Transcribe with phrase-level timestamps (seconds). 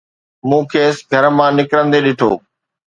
[0.47, 2.31] مون کيس گھر مان نڪرندي ڏٺو